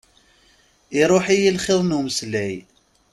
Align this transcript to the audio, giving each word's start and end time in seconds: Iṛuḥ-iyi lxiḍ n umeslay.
Iṛuḥ-iyi 1.01 1.51
lxiḍ 1.55 1.79
n 1.83 1.95
umeslay. 1.97 2.55